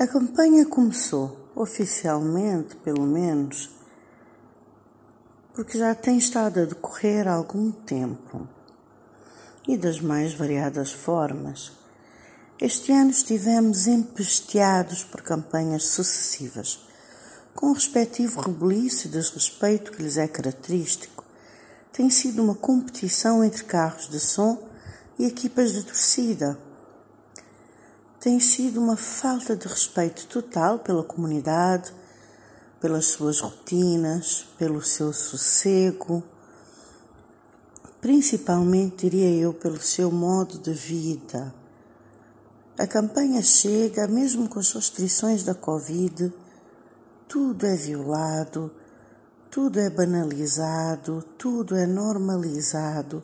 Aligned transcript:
A 0.00 0.06
campanha 0.06 0.64
começou, 0.64 1.50
oficialmente 1.56 2.76
pelo 2.76 3.04
menos, 3.04 3.68
porque 5.52 5.76
já 5.76 5.92
tem 5.92 6.16
estado 6.16 6.60
a 6.60 6.64
decorrer 6.64 7.26
algum 7.26 7.72
tempo 7.72 8.46
e 9.66 9.76
das 9.76 10.00
mais 10.00 10.32
variadas 10.32 10.92
formas. 10.92 11.72
Este 12.60 12.92
ano 12.92 13.10
estivemos 13.10 13.88
empesteados 13.88 15.02
por 15.02 15.20
campanhas 15.20 15.86
sucessivas, 15.88 16.78
com 17.52 17.70
o 17.70 17.72
respectivo 17.72 18.40
rebuliço 18.40 19.08
e 19.08 19.10
desrespeito 19.10 19.90
que 19.90 20.00
lhes 20.00 20.16
é 20.16 20.28
característico. 20.28 21.24
Tem 21.92 22.08
sido 22.08 22.40
uma 22.40 22.54
competição 22.54 23.42
entre 23.42 23.64
carros 23.64 24.08
de 24.08 24.20
som 24.20 24.62
e 25.18 25.24
equipas 25.24 25.72
de 25.72 25.82
torcida 25.82 26.56
tem 28.20 28.40
sido 28.40 28.80
uma 28.80 28.96
falta 28.96 29.54
de 29.54 29.68
respeito 29.68 30.26
total 30.26 30.80
pela 30.80 31.04
comunidade, 31.04 31.92
pelas 32.80 33.06
suas 33.06 33.40
rotinas, 33.40 34.44
pelo 34.58 34.82
seu 34.82 35.12
sossego, 35.12 36.22
principalmente, 38.00 39.08
diria 39.08 39.30
eu, 39.30 39.54
pelo 39.54 39.80
seu 39.80 40.10
modo 40.10 40.58
de 40.58 40.72
vida. 40.72 41.54
A 42.76 42.86
campanha 42.86 43.40
chega, 43.40 44.08
mesmo 44.08 44.48
com 44.48 44.58
as 44.58 44.72
restrições 44.72 45.44
da 45.44 45.54
Covid, 45.54 46.32
tudo 47.28 47.66
é 47.66 47.76
violado, 47.76 48.70
tudo 49.48 49.78
é 49.78 49.88
banalizado, 49.88 51.24
tudo 51.36 51.76
é 51.76 51.86
normalizado 51.86 53.22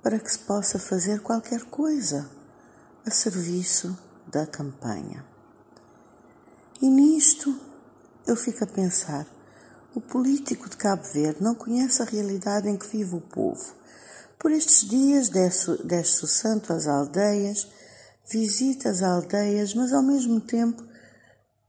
para 0.00 0.18
que 0.18 0.30
se 0.30 0.38
possa 0.40 0.78
fazer 0.78 1.20
qualquer 1.20 1.64
coisa 1.64 2.28
a 3.04 3.10
serviço 3.10 3.96
da 4.32 4.46
campanha. 4.46 5.24
E 6.80 6.88
nisto 6.88 7.54
eu 8.26 8.34
fico 8.34 8.64
a 8.64 8.66
pensar: 8.66 9.26
o 9.94 10.00
político 10.00 10.68
de 10.68 10.76
Cabo 10.76 11.04
Verde 11.12 11.42
não 11.42 11.54
conhece 11.54 12.02
a 12.02 12.06
realidade 12.06 12.68
em 12.68 12.76
que 12.76 12.88
vive 12.88 13.14
o 13.14 13.20
povo. 13.20 13.74
Por 14.38 14.50
estes 14.50 14.88
dias 14.88 15.28
desce, 15.28 15.70
o 16.24 16.26
santo 16.26 16.72
às 16.72 16.88
aldeias, 16.88 17.68
visita 18.28 18.88
as 18.88 19.02
aldeias, 19.02 19.74
mas 19.74 19.92
ao 19.92 20.02
mesmo 20.02 20.40
tempo 20.40 20.82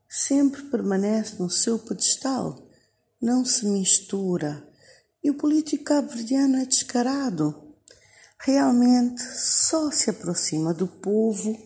sempre 0.09 0.63
permanece 0.63 1.35
no 1.39 1.49
seu 1.49 1.77
pedestal, 1.77 2.57
não 3.21 3.45
se 3.45 3.65
mistura. 3.65 4.67
E 5.23 5.29
o 5.29 5.35
político 5.35 5.83
cabo-verdiano 5.83 6.57
é 6.57 6.65
descarado. 6.65 7.75
Realmente 8.39 9.21
só 9.21 9.91
se 9.91 10.09
aproxima 10.09 10.73
do 10.73 10.87
povo 10.87 11.57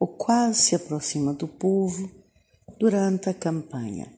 ou 0.00 0.08
quase 0.08 0.62
se 0.62 0.74
aproxima 0.74 1.34
do 1.34 1.46
povo 1.46 2.10
durante 2.78 3.28
a 3.28 3.34
campanha. 3.34 4.10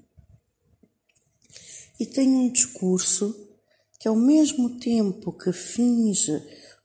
E 1.99 2.07
tem 2.07 2.29
um 2.29 2.51
discurso 2.51 3.35
que, 3.99 4.07
ao 4.07 4.15
mesmo 4.15 4.79
tempo 4.79 5.33
que 5.33 5.53
finge 5.53 6.33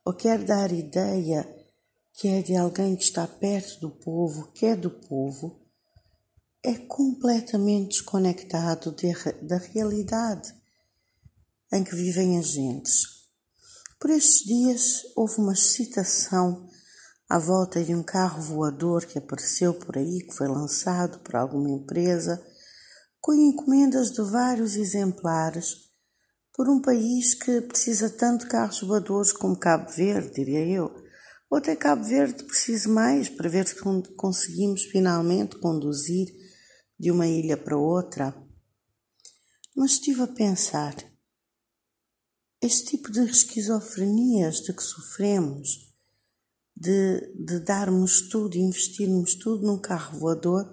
ou 0.03 0.13
quer 0.13 0.43
dar 0.43 0.71
ideia 0.71 1.47
que 2.13 2.27
é 2.27 2.41
de 2.41 2.55
alguém 2.55 2.95
que 2.95 3.03
está 3.03 3.27
perto 3.27 3.79
do 3.79 3.91
povo, 3.91 4.51
que 4.51 4.65
é 4.65 4.75
do 4.75 4.89
povo, 4.89 5.61
é 6.63 6.73
completamente 6.73 7.89
desconectado 7.89 8.91
de, 8.91 9.13
da 9.43 9.57
realidade 9.57 10.51
em 11.71 11.83
que 11.83 11.95
vivem 11.95 12.39
as 12.39 12.47
gentes. 12.47 13.03
Por 13.99 14.09
estes 14.09 14.45
dias 14.45 15.03
houve 15.15 15.39
uma 15.39 15.55
citação 15.55 16.67
à 17.29 17.37
volta 17.37 17.83
de 17.83 17.93
um 17.93 18.01
carro 18.01 18.41
voador 18.41 19.05
que 19.05 19.17
apareceu 19.17 19.73
por 19.73 19.97
aí, 19.97 20.25
que 20.25 20.33
foi 20.33 20.47
lançado 20.47 21.19
por 21.19 21.35
alguma 21.35 21.69
empresa, 21.69 22.41
com 23.19 23.33
encomendas 23.33 24.11
de 24.11 24.21
vários 24.21 24.75
exemplares, 24.75 25.87
por 26.53 26.69
um 26.69 26.81
país 26.81 27.35
que 27.35 27.61
precisa 27.61 28.09
tanto 28.09 28.45
de 28.45 28.51
carros 28.51 28.81
voadores 28.81 29.33
como 29.33 29.59
Cabo 29.59 29.91
Verde, 29.91 30.35
diria 30.35 30.65
eu. 30.65 30.89
Ou 31.49 31.57
até 31.57 31.75
Cabo 31.75 32.03
Verde 32.03 32.43
precisa 32.43 32.89
mais 32.89 33.29
para 33.29 33.49
ver 33.49 33.67
se 33.67 33.75
conseguimos 34.15 34.83
finalmente 34.85 35.59
conduzir 35.59 36.27
de 36.99 37.11
uma 37.11 37.27
ilha 37.27 37.57
para 37.57 37.77
outra. 37.77 38.33
Mas 39.75 39.91
estive 39.91 40.23
a 40.23 40.27
pensar, 40.27 40.95
este 42.61 42.97
tipo 42.97 43.11
de 43.11 43.23
esquizofrenias 43.25 44.61
de 44.61 44.73
que 44.73 44.81
sofremos, 44.81 45.86
de, 46.79 47.33
de 47.33 47.59
darmos 47.61 48.29
tudo, 48.29 48.55
investirmos 48.55 49.33
tudo 49.33 49.65
num 49.65 49.79
carro 49.79 50.19
voador, 50.19 50.71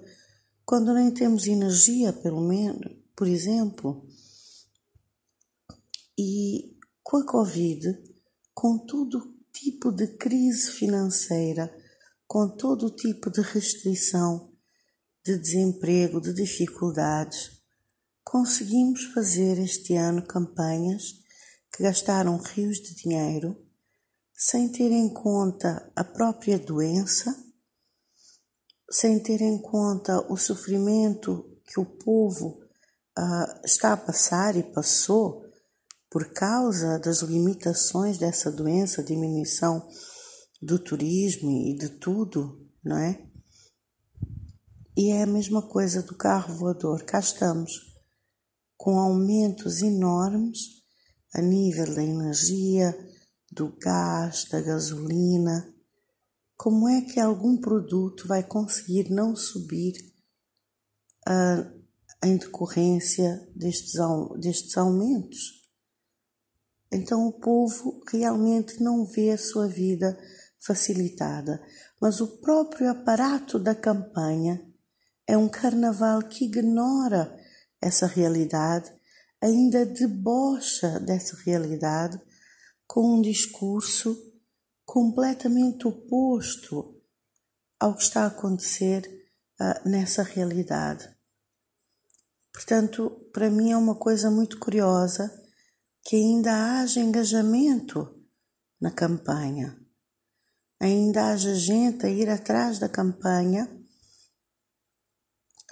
quando 0.65 0.92
nem 0.92 1.10
temos 1.10 1.47
energia, 1.47 2.12
pelo 2.12 2.42
menos, 2.47 2.92
por 3.16 3.26
exemplo. 3.26 4.06
E 6.19 6.76
com 7.03 7.16
a 7.16 7.26
Covid, 7.26 7.98
com 8.53 8.78
todo 8.78 9.34
tipo 9.50 9.91
de 9.91 10.06
crise 10.19 10.72
financeira, 10.72 11.75
com 12.26 12.48
todo 12.48 12.94
tipo 12.94 13.31
de 13.31 13.41
restrição, 13.41 14.53
de 15.25 15.38
desemprego, 15.38 16.20
de 16.20 16.34
dificuldades, 16.34 17.62
conseguimos 18.22 19.04
fazer 19.06 19.59
este 19.59 19.94
ano 19.94 20.26
campanhas 20.26 21.14
que 21.75 21.82
gastaram 21.82 22.37
rios 22.37 22.78
de 22.78 22.94
dinheiro 22.94 23.63
sem 24.47 24.69
ter 24.69 24.93
em 24.93 25.09
conta 25.09 25.91
a 25.97 26.05
própria 26.05 26.59
doença, 26.59 27.34
sem 28.91 29.19
ter 29.22 29.41
em 29.41 29.56
conta 29.56 30.21
o 30.31 30.37
sofrimento 30.37 31.59
que 31.65 31.81
o 31.81 31.87
povo 31.87 32.60
uh, 33.19 33.65
está 33.65 33.94
a 33.94 33.97
passar 33.97 34.55
e 34.55 34.62
passou 34.62 35.47
por 36.10 36.31
causa 36.34 36.99
das 36.99 37.22
limitações 37.22 38.19
dessa 38.19 38.53
doença, 38.53 39.03
diminuição 39.03 39.88
do 40.61 40.78
turismo 40.78 41.50
e 41.50 41.75
de 41.75 41.88
tudo, 41.88 42.69
não 42.84 42.99
é? 42.99 43.26
E 44.94 45.11
é 45.11 45.22
a 45.22 45.26
mesma 45.26 45.62
coisa 45.62 46.03
do 46.03 46.15
carro 46.15 46.55
voador. 46.55 47.03
Cá 47.05 47.19
estamos 47.19 47.72
com 48.76 48.99
aumentos 48.99 49.81
enormes 49.81 50.84
a 51.32 51.41
nível 51.41 51.94
da 51.94 52.05
energia, 52.05 52.94
do 53.54 53.75
gás, 53.78 54.44
da 54.50 54.60
gasolina, 54.60 55.72
como 56.56 56.88
é 56.88 57.00
que 57.03 57.20
algum 57.20 57.56
produto 57.56 58.26
vai 58.26 58.42
conseguir 58.42 59.10
não 59.10 59.34
subir 59.37 59.94
uh, 61.28 61.82
em 62.22 62.37
decorrência 62.37 63.48
destes, 63.54 63.94
destes 64.41 64.76
aumentos? 64.76 65.64
Então 66.93 67.26
o 67.26 67.32
povo 67.32 68.03
realmente 68.10 68.82
não 68.82 69.04
vê 69.04 69.31
a 69.31 69.38
sua 69.38 69.69
vida 69.69 70.19
facilitada, 70.60 71.62
mas 72.00 72.20
o 72.20 72.41
próprio 72.41 72.91
aparato 72.91 73.59
da 73.59 73.75
campanha 73.75 74.64
é 75.26 75.37
um 75.37 75.48
carnaval 75.48 76.22
que 76.22 76.44
ignora 76.44 77.37
essa 77.81 78.06
realidade, 78.06 78.93
ainda 79.41 79.84
debocha 79.84 81.00
dessa 81.00 81.37
realidade 81.44 82.19
com 82.86 83.18
um 83.18 83.22
discurso 83.22 84.16
completamente 84.84 85.86
oposto 85.86 87.00
ao 87.78 87.96
que 87.96 88.02
está 88.02 88.24
a 88.24 88.28
acontecer 88.28 89.02
uh, 89.60 89.88
nessa 89.88 90.22
realidade. 90.22 91.08
Portanto, 92.52 93.10
para 93.32 93.50
mim 93.50 93.72
é 93.72 93.76
uma 93.76 93.96
coisa 93.96 94.30
muito 94.30 94.58
curiosa 94.58 95.30
que 96.02 96.16
ainda 96.16 96.80
haja 96.80 97.00
engajamento 97.00 98.14
na 98.80 98.90
campanha, 98.90 99.76
ainda 100.78 101.32
haja 101.32 101.54
gente 101.54 102.06
a 102.06 102.10
ir 102.10 102.28
atrás 102.28 102.78
da 102.78 102.88
campanha, 102.88 103.68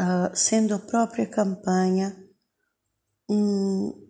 uh, 0.01 0.35
sendo 0.35 0.75
a 0.75 0.79
própria 0.79 1.27
campanha 1.27 2.17
um, 3.29 4.02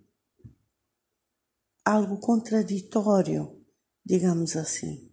algo 1.85 2.19
contraditório, 2.19 3.61
digamos 4.05 4.57
assim. 4.57 5.11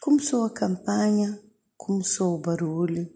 Começou 0.00 0.44
a 0.44 0.50
campanha, 0.52 1.42
começou 1.76 2.36
o 2.36 2.40
barulho, 2.40 3.10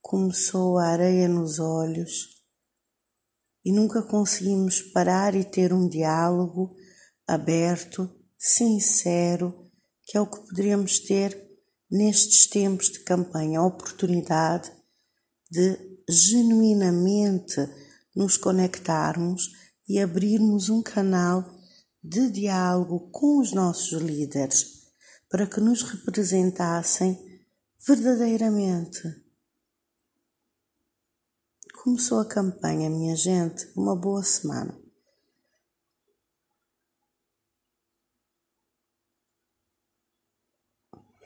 começou 0.00 0.78
a 0.78 0.88
areia 0.88 1.28
nos 1.28 1.58
olhos 1.58 2.42
e 3.64 3.72
nunca 3.72 4.02
conseguimos 4.02 4.82
parar 4.82 5.34
e 5.34 5.44
ter 5.44 5.72
um 5.72 5.88
diálogo 5.88 6.76
aberto, 7.26 8.10
sincero, 8.36 9.70
que 10.04 10.18
é 10.18 10.20
o 10.20 10.26
que 10.26 10.40
poderíamos 10.48 10.98
ter 10.98 11.50
nestes 11.90 12.46
tempos 12.46 12.90
de 12.90 13.04
campanha, 13.04 13.60
a 13.60 13.66
oportunidade 13.66 14.70
de 15.50 15.78
genuinamente 16.08 17.56
nos 18.14 18.36
conectarmos 18.36 19.50
e 19.92 20.00
abrirmos 20.00 20.70
um 20.70 20.82
canal 20.82 21.44
de 22.02 22.30
diálogo 22.30 23.10
com 23.10 23.38
os 23.38 23.52
nossos 23.52 24.00
líderes 24.00 24.86
para 25.28 25.46
que 25.46 25.60
nos 25.60 25.82
representassem 25.82 27.44
verdadeiramente. 27.86 29.02
Começou 31.74 32.20
a 32.20 32.24
campanha, 32.24 32.88
minha 32.88 33.14
gente, 33.14 33.70
uma 33.76 33.94
boa 33.94 34.22
semana. 34.22 34.81